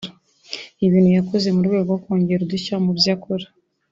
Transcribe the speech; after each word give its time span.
ibintu 0.85 1.09
yakoze 1.17 1.47
mu 1.55 1.61
rwego 1.67 1.85
rwo 1.89 1.97
kongera 2.03 2.41
udushya 2.43 2.75
mu 2.83 2.91
byo 2.97 3.11
akora 3.15 3.45